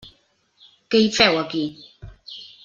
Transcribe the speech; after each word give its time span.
Què 0.95 1.01
hi 1.03 1.11
feu, 1.19 1.37
aquí? 1.43 1.63